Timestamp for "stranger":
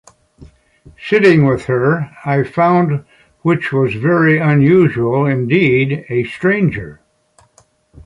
6.23-7.01